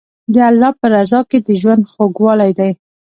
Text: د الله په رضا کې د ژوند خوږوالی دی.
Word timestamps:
د 0.33 0.35
الله 0.49 0.71
په 0.79 0.85
رضا 0.93 1.19
کې 1.29 1.37
د 1.47 1.49
ژوند 1.61 1.83
خوږوالی 1.91 2.51
دی. 2.59 2.71